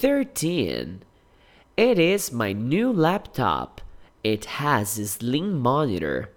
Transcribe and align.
13. 0.00 1.02
It 1.76 1.98
is 1.98 2.32
my 2.32 2.54
new 2.54 2.90
laptop. 2.90 3.82
It 4.24 4.46
has 4.46 4.98
a 4.98 5.06
slim 5.06 5.60
monitor. 5.60 6.30